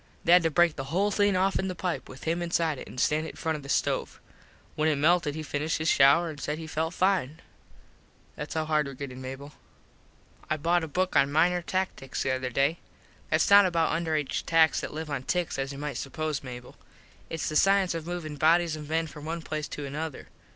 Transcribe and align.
They 0.23 0.31
had 0.31 0.41
to 0.41 0.49
break 0.49 0.77
the 0.77 0.85
whole 0.85 1.11
thing 1.11 1.35
offen 1.37 1.67
the 1.67 1.75
pipe 1.75 2.09
with 2.09 2.23
him 2.23 2.41
inside 2.41 2.79
it 2.79 2.87
an 2.87 2.97
stand 2.97 3.27
it 3.27 3.33
in 3.33 3.35
front 3.35 3.55
of 3.55 3.61
the 3.61 3.69
stove. 3.69 4.19
When 4.73 4.89
it 4.89 4.95
melted 4.95 5.35
he 5.35 5.43
finished 5.43 5.77
his 5.77 5.89
shouer 5.91 6.27
an 6.27 6.39
said 6.39 6.57
he 6.57 6.65
felt 6.65 6.95
fine. 6.95 7.39
Thats 8.35 8.55
how 8.55 8.65
hard 8.65 8.87
were 8.87 8.95
gettin, 8.95 9.21
Mable. 9.21 9.53
I 10.49 10.57
bought 10.57 10.83
a 10.83 10.87
book 10.87 11.15
on 11.15 11.31
Minor 11.31 11.61
Tackticks 11.61 12.23
the 12.23 12.31
other 12.31 12.49
day. 12.49 12.79
Thats 13.29 13.51
not 13.51 13.67
about 13.67 13.91
underaged 13.95 14.47
tacks 14.47 14.79
that 14.79 14.91
live 14.91 15.11
on 15.11 15.21
ticks 15.21 15.59
as 15.59 15.71
you 15.71 15.77
might 15.77 15.97
suppose, 15.97 16.41
Mable. 16.41 16.77
Its 17.29 17.47
the 17.47 17.55
cience 17.55 17.93
of 17.93 18.07
movin 18.07 18.37
bodies 18.37 18.75
of 18.75 18.89
men 18.89 19.05
from 19.05 19.25
one 19.25 19.43
place 19.43 19.67
to 19.67 19.85
another. 19.85 20.29